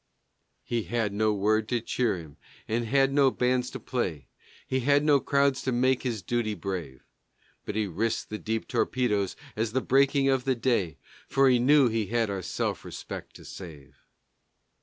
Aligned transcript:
He 0.63 0.85
had 0.85 1.13
no 1.13 1.31
word 1.31 1.69
to 1.69 1.79
cheer 1.79 2.17
him 2.17 2.37
and 2.67 2.85
had 2.87 3.13
no 3.13 3.29
bands 3.29 3.69
to 3.69 3.79
play, 3.79 4.25
He 4.65 4.79
had 4.79 5.03
no 5.03 5.19
crowds 5.19 5.61
to 5.61 5.71
make 5.71 6.01
his 6.01 6.23
duty 6.23 6.55
brave; 6.55 7.03
But 7.65 7.75
he 7.75 7.85
risked 7.85 8.31
the 8.31 8.39
deep 8.39 8.67
torpedoes 8.67 9.35
at 9.55 9.67
the 9.67 9.79
breaking 9.81 10.27
of 10.27 10.43
the 10.45 10.55
day, 10.55 10.97
For 11.29 11.49
he 11.49 11.59
knew 11.59 11.87
he 11.87 12.07
had 12.07 12.31
our 12.31 12.41
self 12.41 12.83
respect 12.83 13.35
to 13.35 13.45
save. 13.45 13.95